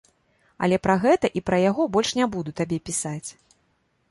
[0.67, 3.29] Але пра гэта і пра яго больш не буду табе пісаць.